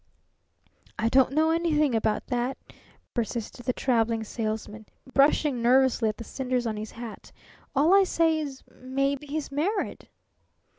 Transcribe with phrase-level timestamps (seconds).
[0.97, 2.57] "I don't know anything about that,"
[3.13, 7.31] persisted the Traveling Salesman, brushing nervously at the cinders on his hat.
[7.75, 10.09] "All I say is maybe he's married."